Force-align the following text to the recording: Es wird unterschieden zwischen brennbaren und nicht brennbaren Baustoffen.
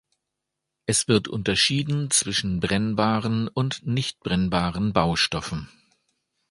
Es 0.87 1.07
wird 1.07 1.27
unterschieden 1.27 2.09
zwischen 2.09 2.59
brennbaren 2.59 3.47
und 3.47 3.85
nicht 3.85 4.19
brennbaren 4.21 4.93
Baustoffen. 4.93 5.69